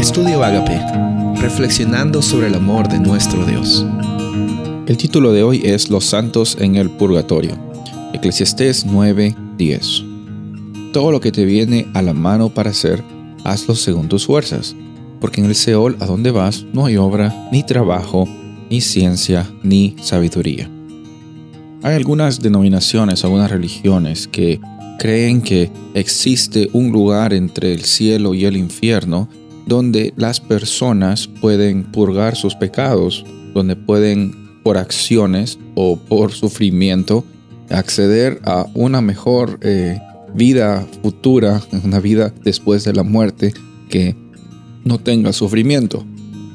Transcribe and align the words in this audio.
Estudio 0.00 0.42
Agape, 0.42 0.80
reflexionando 1.42 2.22
sobre 2.22 2.46
el 2.46 2.54
amor 2.54 2.88
de 2.88 2.98
nuestro 2.98 3.44
Dios. 3.44 3.84
El 4.86 4.96
título 4.96 5.30
de 5.30 5.42
hoy 5.42 5.60
es 5.62 5.90
Los 5.90 6.06
santos 6.06 6.56
en 6.58 6.76
el 6.76 6.88
purgatorio. 6.88 7.52
Eclesiastés 8.14 8.86
9:10. 8.86 10.02
Todo 10.94 11.12
lo 11.12 11.20
que 11.20 11.30
te 11.30 11.44
viene 11.44 11.86
a 11.92 12.00
la 12.00 12.14
mano 12.14 12.48
para 12.48 12.70
hacer, 12.70 13.04
hazlo 13.44 13.74
según 13.74 14.08
tus 14.08 14.24
fuerzas, 14.24 14.74
porque 15.20 15.42
en 15.42 15.48
el 15.48 15.54
Seol 15.54 15.98
a 16.00 16.06
donde 16.06 16.30
vas 16.30 16.64
no 16.72 16.86
hay 16.86 16.96
obra, 16.96 17.48
ni 17.52 17.62
trabajo, 17.62 18.26
ni 18.70 18.80
ciencia, 18.80 19.46
ni 19.62 19.96
sabiduría. 20.00 20.66
Hay 21.82 21.94
algunas 21.94 22.40
denominaciones, 22.40 23.22
algunas 23.22 23.50
religiones 23.50 24.28
que 24.28 24.60
creen 24.98 25.42
que 25.42 25.70
existe 25.92 26.70
un 26.72 26.90
lugar 26.90 27.34
entre 27.34 27.74
el 27.74 27.84
cielo 27.84 28.32
y 28.32 28.46
el 28.46 28.56
infierno 28.56 29.28
donde 29.66 30.12
las 30.16 30.40
personas 30.40 31.28
pueden 31.28 31.84
purgar 31.84 32.36
sus 32.36 32.54
pecados, 32.54 33.24
donde 33.54 33.76
pueden 33.76 34.62
por 34.62 34.78
acciones 34.78 35.58
o 35.74 35.96
por 35.96 36.32
sufrimiento 36.32 37.24
acceder 37.70 38.40
a 38.44 38.66
una 38.74 39.00
mejor 39.00 39.58
eh, 39.62 40.00
vida 40.34 40.86
futura, 41.02 41.62
una 41.84 42.00
vida 42.00 42.32
después 42.44 42.84
de 42.84 42.92
la 42.92 43.02
muerte 43.02 43.54
que 43.88 44.16
no 44.84 44.98
tenga 44.98 45.32
sufrimiento. 45.32 46.04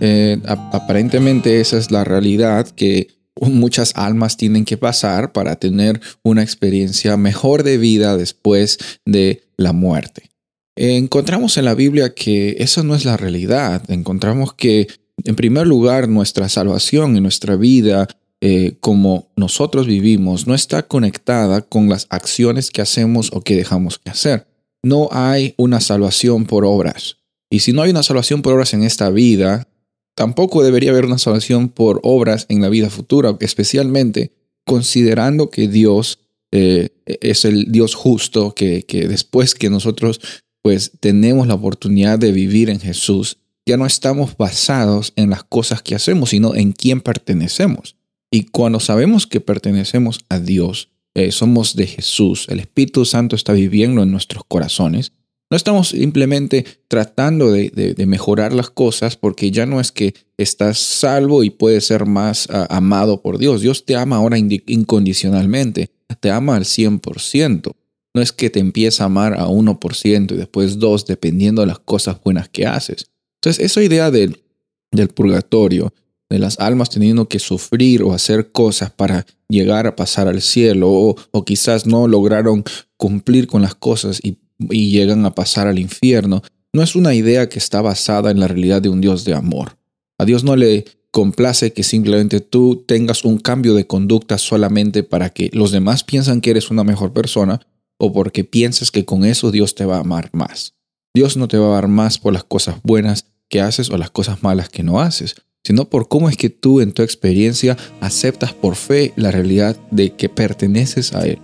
Eh, 0.00 0.40
aparentemente 0.46 1.60
esa 1.60 1.78
es 1.78 1.90
la 1.90 2.02
realidad 2.02 2.68
que 2.68 3.08
muchas 3.40 3.92
almas 3.96 4.36
tienen 4.36 4.64
que 4.64 4.76
pasar 4.76 5.32
para 5.32 5.56
tener 5.56 6.00
una 6.22 6.42
experiencia 6.42 7.16
mejor 7.16 7.62
de 7.62 7.78
vida 7.78 8.16
después 8.16 8.78
de 9.04 9.44
la 9.56 9.72
muerte. 9.72 10.31
Encontramos 10.76 11.56
en 11.56 11.66
la 11.66 11.74
Biblia 11.74 12.14
que 12.14 12.56
eso 12.58 12.82
no 12.82 12.94
es 12.94 13.04
la 13.04 13.16
realidad. 13.16 13.82
Encontramos 13.90 14.54
que, 14.54 14.88
en 15.24 15.36
primer 15.36 15.66
lugar, 15.66 16.08
nuestra 16.08 16.48
salvación 16.48 17.16
y 17.16 17.20
nuestra 17.20 17.56
vida 17.56 18.08
eh, 18.40 18.76
como 18.80 19.28
nosotros 19.36 19.86
vivimos 19.86 20.46
no 20.46 20.54
está 20.54 20.82
conectada 20.82 21.62
con 21.62 21.88
las 21.88 22.06
acciones 22.10 22.70
que 22.70 22.82
hacemos 22.82 23.30
o 23.32 23.42
que 23.42 23.54
dejamos 23.54 23.98
que 23.98 24.10
hacer. 24.10 24.46
No 24.82 25.08
hay 25.12 25.54
una 25.58 25.80
salvación 25.80 26.46
por 26.46 26.64
obras. 26.64 27.18
Y 27.50 27.60
si 27.60 27.72
no 27.72 27.82
hay 27.82 27.90
una 27.90 28.02
salvación 28.02 28.42
por 28.42 28.54
obras 28.54 28.74
en 28.74 28.82
esta 28.82 29.10
vida, 29.10 29.68
Tampoco 30.14 30.62
debería 30.62 30.90
haber 30.90 31.06
una 31.06 31.18
salvación 31.18 31.68
por 31.68 32.00
obras 32.02 32.46
en 32.48 32.60
la 32.60 32.68
vida 32.68 32.90
futura, 32.90 33.36
especialmente 33.40 34.32
considerando 34.66 35.50
que 35.50 35.68
Dios 35.68 36.18
eh, 36.50 36.90
es 37.06 37.44
el 37.46 37.72
Dios 37.72 37.94
justo, 37.94 38.54
que, 38.54 38.84
que 38.84 39.08
después 39.08 39.54
que 39.54 39.70
nosotros 39.70 40.20
pues 40.62 40.92
tenemos 41.00 41.46
la 41.46 41.54
oportunidad 41.54 42.18
de 42.18 42.32
vivir 42.32 42.70
en 42.70 42.80
Jesús, 42.80 43.38
ya 43.66 43.76
no 43.76 43.86
estamos 43.86 44.36
basados 44.36 45.12
en 45.16 45.30
las 45.30 45.44
cosas 45.44 45.82
que 45.82 45.94
hacemos, 45.94 46.30
sino 46.30 46.54
en 46.54 46.72
quién 46.72 47.00
pertenecemos. 47.00 47.96
Y 48.30 48.44
cuando 48.44 48.80
sabemos 48.80 49.26
que 49.26 49.40
pertenecemos 49.40 50.24
a 50.28 50.38
Dios, 50.38 50.88
eh, 51.14 51.30
somos 51.30 51.76
de 51.76 51.86
Jesús, 51.86 52.46
el 52.48 52.60
Espíritu 52.60 53.04
Santo 53.04 53.36
está 53.36 53.52
viviendo 53.52 54.02
en 54.02 54.10
nuestros 54.10 54.44
corazones, 54.48 55.12
no 55.52 55.56
estamos 55.56 55.90
simplemente 55.90 56.64
tratando 56.88 57.52
de, 57.52 57.94
mejorar 58.06 58.54
las 58.54 58.70
cosas 58.70 59.16
porque 59.18 59.50
ya 59.50 59.66
no 59.66 59.80
es 59.80 59.92
que 59.92 60.14
estás 60.38 60.78
salvo 60.78 61.44
y 61.44 61.50
puedes 61.50 61.84
ser 61.84 62.06
más 62.06 62.48
ah, 62.50 62.66
amado 62.70 63.20
por 63.20 63.36
Dios. 63.36 63.60
Dios 63.60 63.84
te 63.84 63.94
ama 63.94 64.16
ahora 64.16 64.38
incondicionalmente, 64.38 65.90
te 66.20 66.30
ama 66.30 66.56
al 66.56 66.64
100%. 66.64 67.74
No 68.14 68.22
es 68.22 68.32
que 68.32 68.50
te 68.50 68.60
empieza 68.60 69.04
a 69.04 69.06
amar 69.06 69.34
a 69.34 69.46
1% 69.46 70.32
y 70.32 70.36
después 70.36 70.78
2 70.78 71.06
dependiendo 71.06 71.62
de 71.62 71.68
las 71.68 71.78
cosas 71.78 72.22
buenas 72.22 72.48
que 72.48 72.66
haces. 72.66 73.10
Entonces, 73.40 73.64
esa 73.64 73.82
idea 73.82 74.10
del, 74.10 74.42
del 74.90 75.08
purgatorio, 75.08 75.94
de 76.28 76.38
las 76.38 76.58
almas 76.60 76.90
teniendo 76.90 77.28
que 77.28 77.38
sufrir 77.38 78.02
o 78.02 78.12
hacer 78.12 78.52
cosas 78.52 78.90
para 78.90 79.26
llegar 79.48 79.86
a 79.86 79.96
pasar 79.96 80.28
al 80.28 80.40
cielo 80.40 80.90
o, 80.90 81.16
o 81.30 81.44
quizás 81.44 81.86
no 81.86 82.08
lograron 82.08 82.64
cumplir 82.96 83.46
con 83.46 83.62
las 83.62 83.74
cosas 83.74 84.20
y 84.22 84.38
y 84.70 84.90
llegan 84.90 85.24
a 85.26 85.34
pasar 85.34 85.66
al 85.66 85.78
infierno, 85.78 86.42
no 86.72 86.82
es 86.82 86.94
una 86.94 87.14
idea 87.14 87.48
que 87.48 87.58
está 87.58 87.82
basada 87.82 88.30
en 88.30 88.40
la 88.40 88.48
realidad 88.48 88.82
de 88.82 88.88
un 88.88 89.00
Dios 89.00 89.24
de 89.24 89.34
amor. 89.34 89.76
A 90.18 90.24
Dios 90.24 90.44
no 90.44 90.56
le 90.56 90.84
complace 91.10 91.72
que 91.72 91.82
simplemente 91.82 92.40
tú 92.40 92.84
tengas 92.86 93.24
un 93.24 93.38
cambio 93.38 93.74
de 93.74 93.86
conducta 93.86 94.38
solamente 94.38 95.02
para 95.02 95.30
que 95.30 95.50
los 95.52 95.70
demás 95.70 96.04
piensan 96.04 96.40
que 96.40 96.50
eres 96.50 96.70
una 96.70 96.84
mejor 96.84 97.12
persona 97.12 97.60
o 98.04 98.12
porque 98.12 98.42
piensas 98.42 98.90
que 98.90 99.04
con 99.04 99.24
eso 99.24 99.52
Dios 99.52 99.76
te 99.76 99.84
va 99.84 99.98
a 99.98 100.00
amar 100.00 100.28
más. 100.32 100.74
Dios 101.14 101.36
no 101.36 101.46
te 101.46 101.56
va 101.56 101.66
a 101.66 101.68
amar 101.68 101.86
más 101.86 102.18
por 102.18 102.32
las 102.32 102.42
cosas 102.42 102.78
buenas 102.82 103.26
que 103.48 103.60
haces 103.60 103.90
o 103.90 103.96
las 103.96 104.10
cosas 104.10 104.42
malas 104.42 104.68
que 104.68 104.82
no 104.82 105.00
haces, 105.00 105.36
sino 105.62 105.88
por 105.88 106.08
cómo 106.08 106.28
es 106.28 106.36
que 106.36 106.50
tú 106.50 106.80
en 106.80 106.90
tu 106.90 107.02
experiencia 107.02 107.76
aceptas 108.00 108.54
por 108.54 108.74
fe 108.74 109.12
la 109.14 109.30
realidad 109.30 109.76
de 109.92 110.16
que 110.16 110.28
perteneces 110.28 111.14
a 111.14 111.24
Él. 111.28 111.38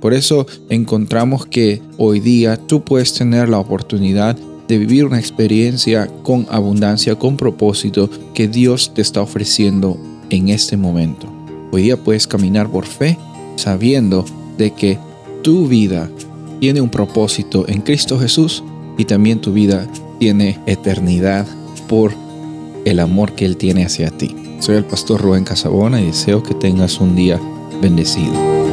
Por 0.00 0.14
eso 0.14 0.46
encontramos 0.70 1.44
que 1.44 1.82
hoy 1.98 2.20
día 2.20 2.56
tú 2.56 2.82
puedes 2.82 3.12
tener 3.12 3.50
la 3.50 3.58
oportunidad 3.58 4.34
de 4.66 4.78
vivir 4.78 5.04
una 5.04 5.18
experiencia 5.18 6.06
con 6.22 6.46
abundancia, 6.48 7.16
con 7.16 7.36
propósito 7.36 8.08
que 8.32 8.48
Dios 8.48 8.94
te 8.94 9.02
está 9.02 9.20
ofreciendo 9.20 10.00
en 10.30 10.48
este 10.48 10.78
momento. 10.78 11.30
Hoy 11.70 11.82
día 11.82 12.02
puedes 12.02 12.26
caminar 12.26 12.70
por 12.70 12.86
fe 12.86 13.18
sabiendo 13.56 14.24
de 14.56 14.72
que 14.72 14.98
tu 15.48 15.66
vida 15.66 16.10
tiene 16.60 16.82
un 16.82 16.90
propósito 16.90 17.66
en 17.68 17.80
Cristo 17.80 18.18
Jesús 18.18 18.62
y 18.98 19.06
también 19.06 19.40
tu 19.40 19.50
vida 19.50 19.86
tiene 20.18 20.58
eternidad 20.66 21.46
por 21.88 22.12
el 22.84 23.00
amor 23.00 23.32
que 23.32 23.46
Él 23.46 23.56
tiene 23.56 23.86
hacia 23.86 24.10
ti. 24.10 24.36
Soy 24.60 24.76
el 24.76 24.84
pastor 24.84 25.22
Rubén 25.22 25.44
Casabona 25.44 26.02
y 26.02 26.08
deseo 26.08 26.42
que 26.42 26.52
tengas 26.52 27.00
un 27.00 27.16
día 27.16 27.40
bendecido. 27.80 28.67